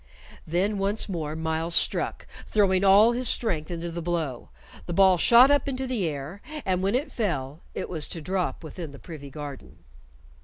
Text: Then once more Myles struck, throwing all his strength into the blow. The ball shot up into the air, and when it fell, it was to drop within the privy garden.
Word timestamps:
Then 0.47 0.79
once 0.79 1.07
more 1.07 1.35
Myles 1.35 1.75
struck, 1.75 2.25
throwing 2.47 2.83
all 2.83 3.11
his 3.11 3.29
strength 3.29 3.69
into 3.69 3.91
the 3.91 4.01
blow. 4.01 4.49
The 4.87 4.93
ball 4.93 5.19
shot 5.19 5.51
up 5.51 5.69
into 5.69 5.85
the 5.85 6.07
air, 6.07 6.41
and 6.65 6.81
when 6.81 6.95
it 6.95 7.11
fell, 7.11 7.59
it 7.75 7.87
was 7.87 8.07
to 8.09 8.19
drop 8.19 8.63
within 8.63 8.93
the 8.93 8.97
privy 8.97 9.29
garden. 9.29 9.83